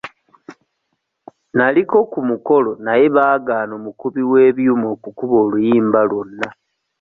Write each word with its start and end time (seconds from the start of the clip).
Naliko 1.57 1.97
ku 2.11 2.19
mukolo 2.29 2.71
naye 2.85 3.05
baagaana 3.15 3.73
omukubi 3.79 4.21
w'ebyuma 4.31 4.87
okukuba 4.95 5.35
oluyimba 5.45 5.99
lwonna. 6.09 6.47